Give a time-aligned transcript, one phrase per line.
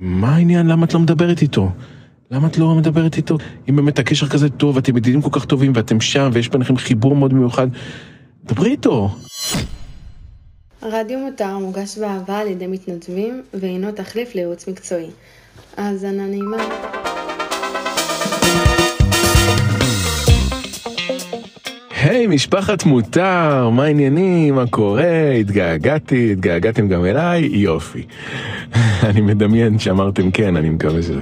[0.00, 0.66] מה העניין?
[0.66, 1.70] למה את לא מדברת איתו?
[2.30, 3.38] למה את לא מדברת איתו?
[3.68, 7.16] אם באמת הקשר כזה טוב, אתם ידידים כל כך טובים, ואתם שם, ויש ביניכם חיבור
[7.16, 7.66] מאוד מיוחד,
[8.44, 9.10] דברי איתו.
[10.82, 15.10] רדיו מותר מוגש באהבה על ידי מתנדבים, והינו תחליף לייעוץ מקצועי.
[15.76, 16.99] האזנה נעימה.
[22.10, 25.30] היי, משפחת מותר, מה העניינים, מה קורה?
[25.40, 27.48] התגעגעתי, התגעגעתם גם אליי?
[27.52, 28.02] יופי.
[29.08, 31.20] אני מדמיין שאמרתם כן, אני מקווה שזה...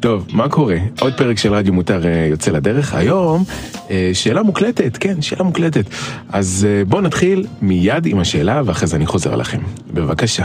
[0.00, 0.76] טוב, מה קורה?
[1.00, 2.94] עוד פרק של רדיו מותר אה, יוצא לדרך.
[2.94, 3.44] היום,
[3.90, 5.84] אה, שאלה מוקלטת, כן, שאלה מוקלטת.
[6.28, 9.60] אז אה, בואו נתחיל מיד עם השאלה, ואחרי זה אני חוזר לכם.
[9.92, 10.44] בבקשה.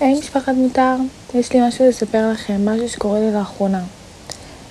[0.00, 0.96] היי משפחת מותר,
[1.34, 3.80] יש לי משהו לספר לכם, משהו שקורה לי לאחרונה.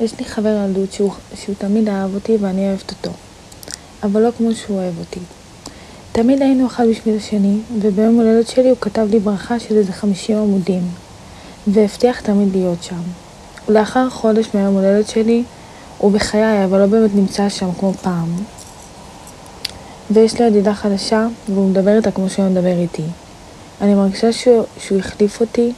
[0.00, 3.12] יש לי חבר ילדות שהוא, שהוא תמיד אהב אותי ואני אוהבת אותו.
[4.02, 5.20] אבל לא כמו שהוא אוהב אותי.
[6.12, 10.36] תמיד היינו אחד בשביל השני, וביום הולדת שלי הוא כתב לי ברכה של איזה חמישים
[10.36, 10.82] עמודים,
[11.66, 13.00] והבטיח תמיד להיות שם.
[13.68, 15.42] ולאחר חודש מהיום הולדת שלי,
[15.98, 18.28] הוא בחיי, אבל לא באמת נמצא שם כמו פעם.
[20.10, 23.02] ויש לי ידידה חדשה, והוא מדבר איתה כמו שהוא מדבר איתי.
[23.80, 25.72] אני מרגישה שהוא, שהוא החליף אותי,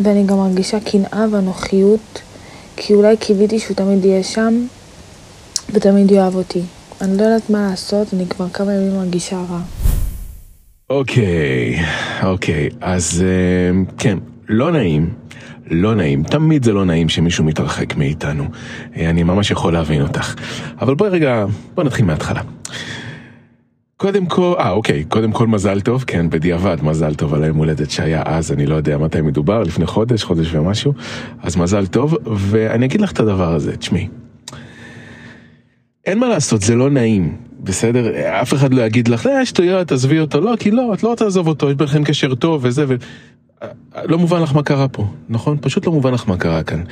[0.00, 2.20] ואני גם מרגישה קנאה ואנוכיות,
[2.76, 4.66] כי אולי קיוויתי שהוא תמיד יהיה שם,
[5.72, 6.62] ותמיד יאהב אותי.
[7.00, 9.60] אני לא יודעת מה לעשות, אני כבר כמה ימים מרגישה רע.
[10.90, 11.78] אוקיי,
[12.22, 15.14] אוקיי, אז uh, כן, לא נעים,
[15.70, 18.44] לא נעים, תמיד זה לא נעים שמישהו מתרחק מאיתנו.
[18.96, 20.34] אני ממש יכול להבין אותך.
[20.80, 21.44] אבל בואי רגע,
[21.74, 22.40] בוא נתחיל מההתחלה.
[23.96, 27.90] קודם כל, אה אוקיי, קודם כל מזל טוב, כן, בדיעבד מזל טוב על היום הולדת
[27.90, 30.92] שהיה אז, אני לא יודע מתי מדובר, לפני חודש, חודש ומשהו,
[31.42, 34.08] אז מזל טוב, ואני אגיד לך את הדבר הזה, תשמעי.
[36.06, 38.10] אין מה לעשות, זה לא נעים, בסדר?
[38.42, 41.24] אף אחד לא יגיד לך, אה, שטויות, תעזבי אותו, לא, כי לא, את לא רוצה
[41.24, 42.94] לעזוב אותו, יש ביניכם קשר טוב וזה, ו...
[44.04, 45.58] לא מובן לך מה קרה פה, נכון?
[45.60, 46.82] פשוט לא מובן לך מה קרה כאן.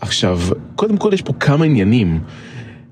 [0.00, 0.40] עכשיו,
[0.76, 2.20] קודם כל יש פה כמה עניינים.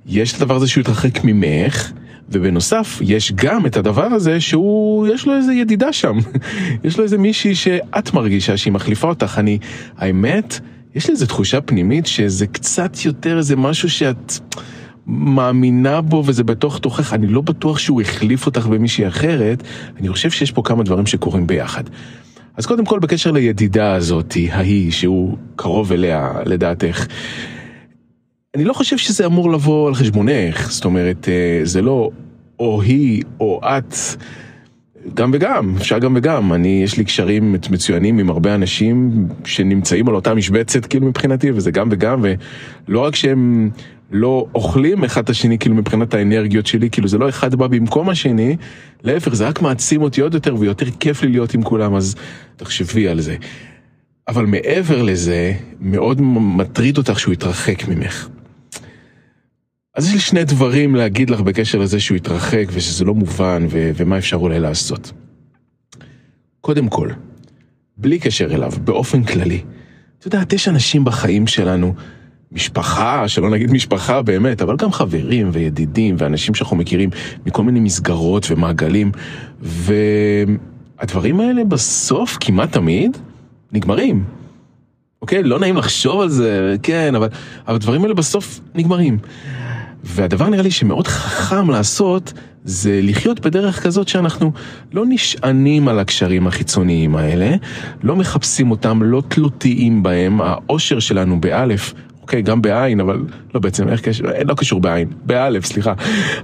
[0.07, 1.93] יש את הדבר הזה שהוא התרחק ממך,
[2.29, 6.19] ובנוסף, יש גם את הדבר הזה שהוא, יש לו איזה ידידה שם.
[6.85, 9.39] יש לו איזה מישהי שאת מרגישה שהיא מחליפה אותך.
[9.39, 9.59] אני,
[9.97, 10.61] האמת,
[10.95, 14.33] יש לי איזה תחושה פנימית שזה קצת יותר איזה משהו שאת...
[15.07, 19.63] מאמינה בו וזה בתוך תוכך, אני לא בטוח שהוא החליף אותך במישהי אחרת,
[20.01, 21.85] אני חושב שיש פה כמה דברים שקורים ביחד.
[22.57, 27.07] אז קודם כל בקשר לידידה הזאתי, ההיא, שהוא קרוב אליה, לדעתך,
[28.55, 32.11] אני לא חושב שזה אמור לבוא על חשבונך, זאת אומרת, אה, זה לא
[32.59, 33.95] או היא או את.
[35.15, 36.53] גם וגם, אפשר גם וגם.
[36.53, 41.71] אני, יש לי קשרים מצוינים עם הרבה אנשים שנמצאים על אותה משבצת, כאילו מבחינתי, וזה
[41.71, 42.25] גם וגם,
[42.89, 43.71] ולא רק שהם
[44.11, 48.09] לא אוכלים אחד את השני כאילו מבחינת האנרגיות שלי, כאילו זה לא אחד בא במקום
[48.09, 48.57] השני,
[49.03, 52.15] להפך זה רק מעצים אותי עוד יותר ויותר כיף לי להיות עם כולם, אז
[52.57, 53.37] תחשבי על זה.
[54.29, 58.29] אבל מעבר לזה, מאוד מטריד אותך שהוא יתרחק ממך.
[59.95, 63.91] אז יש לי שני דברים להגיד לך בקשר לזה שהוא יתרחק ושזה לא מובן ו-
[63.97, 65.13] ומה אפשר אולי לעשות.
[66.61, 67.11] קודם כל,
[67.97, 69.63] בלי קשר אליו, באופן כללי,
[70.19, 71.95] את יודעת, יש אנשים בחיים שלנו
[72.53, 77.11] משפחה, שלא נגיד משפחה באמת, אבל גם חברים וידידים ואנשים שאנחנו מכירים
[77.47, 79.13] מכל מיני מסגרות ומעגלים,
[79.61, 83.17] והדברים האלה בסוף כמעט תמיד
[83.73, 84.25] נגמרים.
[85.23, 85.43] אוקיי?
[85.43, 87.29] לא נעים לחשוב על זה, כן, אבל,
[87.67, 89.19] אבל הדברים האלה בסוף נגמרים.
[90.05, 92.33] והדבר נראה לי שמאוד חכם לעשות,
[92.65, 94.53] זה לחיות בדרך כזאת שאנחנו
[94.93, 97.57] לא נשענים על הקשרים החיצוניים האלה,
[98.03, 101.95] לא מחפשים אותם, לא תלותיים בהם, האושר שלנו באלף
[102.31, 103.25] אוקיי, גם בעין, אבל
[103.55, 105.93] לא בעצם, איך קשר, לא קשור בעין, באלף, סליחה.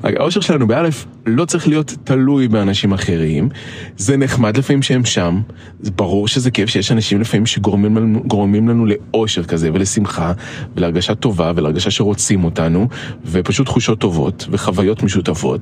[0.03, 3.49] האושר שלנו באלף לא צריך להיות תלוי באנשים אחרים.
[3.97, 5.41] זה נחמד לפעמים שהם שם,
[5.81, 10.33] זה ברור שזה כיף שיש אנשים לפעמים שגורמים לנו, לנו לאושר כזה ולשמחה
[10.77, 12.89] ולהרגשה טובה ולהרגשה שרוצים אותנו,
[13.27, 15.61] ופשוט תחושות טובות וחוויות משותפות.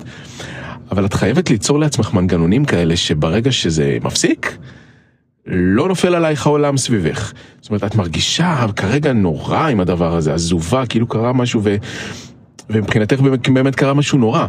[0.91, 4.57] אבל את חייבת ליצור לעצמך מנגנונים כאלה שברגע שזה מפסיק,
[5.47, 7.33] לא נופל עלייך העולם סביבך.
[7.61, 11.77] זאת אומרת, את מרגישה כרגע נורא עם הדבר הזה, עזובה, כאילו קרה משהו ו...
[12.71, 14.47] ומבחינתך באמת, באמת קרה משהו נורא.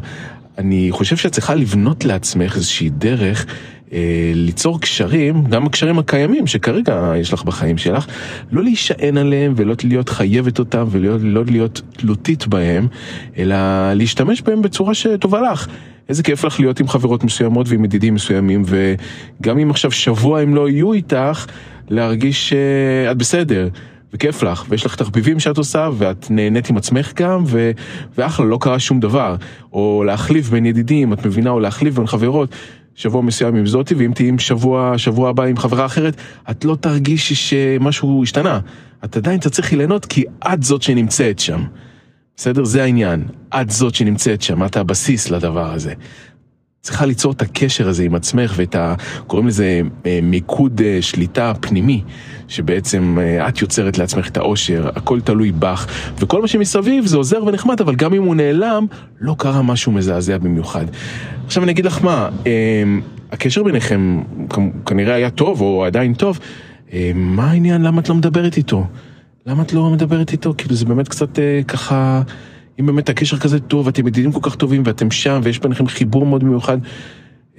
[0.57, 3.45] אני חושב שאת צריכה לבנות לעצמך איזושהי דרך
[3.93, 8.07] אה, ליצור קשרים, גם הקשרים הקיימים שכרגע יש לך בחיים שלך,
[8.51, 12.87] לא להישען עליהם ולא להיות חייבת אותם ולא לא להיות תלותית בהם,
[13.37, 13.55] אלא
[13.93, 15.67] להשתמש בהם בצורה שטובה לך.
[16.09, 20.55] איזה כיף לך להיות עם חברות מסוימות ועם ידידים מסוימים, וגם אם עכשיו שבוע הם
[20.55, 21.45] לא יהיו איתך,
[21.89, 23.67] להרגיש שאת בסדר.
[24.13, 27.71] וכיף לך, ויש לך תחביבים שאת עושה, ואת נהנית עם עצמך גם, ו...
[28.17, 29.35] ואחלה, לא קרה שום דבר.
[29.73, 32.49] או להחליף בין ידידים, את מבינה, או להחליף בין חברות.
[32.95, 36.15] שבוע מסוים עם זאתי, ואם תהיי עם שבוע, שבוע הבא עם חברה אחרת,
[36.51, 38.59] את לא תרגישי שמשהו השתנה.
[39.05, 40.23] את עדיין תצליחי ליהנות כי
[40.53, 41.63] את זאת שנמצאת שם.
[42.37, 42.63] בסדר?
[42.63, 43.23] זה העניין.
[43.61, 45.93] את זאת שנמצאת שם, את הבסיס לדבר הזה.
[46.85, 48.95] צריכה ליצור את הקשר הזה עם עצמך ואת ה...
[49.27, 52.01] קוראים לזה אה, מיקוד אה, שליטה פנימי,
[52.47, 55.87] שבעצם אה, את יוצרת לעצמך את האושר, הכל תלוי בך,
[56.19, 58.85] וכל מה שמסביב זה עוזר ונחמד, אבל גם אם הוא נעלם,
[59.19, 60.85] לא קרה משהו מזעזע במיוחד.
[61.45, 62.29] עכשיו אני אגיד לך מה,
[63.31, 64.21] הקשר ביניכם
[64.85, 66.39] כנראה היה טוב, או עדיין טוב,
[67.15, 68.87] מה העניין, למה את לא מדברת איתו?
[69.45, 70.53] למה את לא מדברת איתו?
[70.57, 72.21] כאילו זה באמת קצת ככה...
[72.79, 76.25] אם באמת הקשר כזה טוב, ואתם ידידים כל כך טובים, ואתם שם, ויש ביניכם חיבור
[76.25, 76.77] מאוד מיוחד,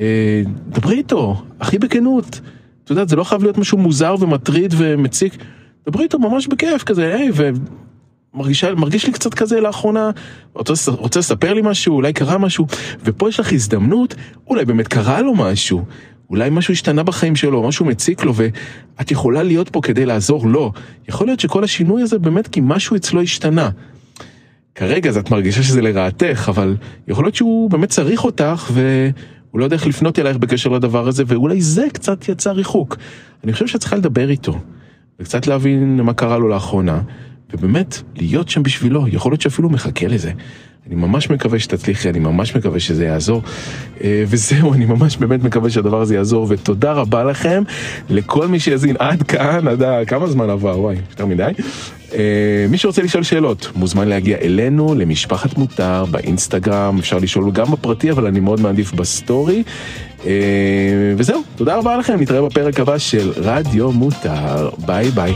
[0.00, 2.40] אה, דברי איתו, הכי בכנות.
[2.84, 5.36] את יודעת, זה לא חייב להיות משהו מוזר ומטריד ומציק.
[5.88, 7.30] דברי איתו ממש בכיף, כזה, היי,
[8.36, 10.10] ומרגיש לי קצת כזה לאחרונה,
[10.54, 12.66] רוצה, רוצה לספר לי משהו, אולי קרה משהו,
[13.04, 14.14] ופה יש לך הזדמנות,
[14.46, 15.84] אולי באמת קרה לו משהו.
[16.30, 20.72] אולי משהו השתנה בחיים שלו, משהו מציק לו, ואת יכולה להיות פה כדי לעזור לו.
[21.08, 23.70] יכול להיות שכל השינוי הזה באמת כי משהו אצלו השתנה.
[24.74, 26.76] כרגע אז את מרגישה שזה לרעתך, אבל
[27.08, 31.24] יכול להיות שהוא באמת צריך אותך והוא לא יודע איך לפנות אלייך בקשר לדבר הזה,
[31.26, 32.96] ואולי זה קצת יצא ריחוק.
[33.44, 34.58] אני חושב שאת צריכה לדבר איתו,
[35.20, 37.00] וקצת להבין מה קרה לו לאחרונה,
[37.52, 40.32] ובאמת להיות שם בשבילו, יכול להיות שאפילו מחכה לזה.
[40.86, 43.42] אני ממש מקווה שתצליחי, אני ממש מקווה שזה יעזור.
[44.04, 47.62] אה, וזהו, אני ממש באמת מקווה שהדבר הזה יעזור, ותודה רבה לכם,
[48.10, 51.50] לכל מי שיאזין עד כאן, עד כמה זמן עבר, וואי, יותר מדי.
[52.14, 58.10] אה, מי שרוצה לשאול שאלות, מוזמן להגיע אלינו, למשפחת מותר, באינסטגרם, אפשר לשאול גם בפרטי,
[58.10, 59.62] אבל אני מאוד מעדיף בסטורי.
[60.26, 60.32] אה,
[61.16, 65.34] וזהו, תודה רבה לכם, נתראה בפרק הבא של רדיו מותר, ביי ביי.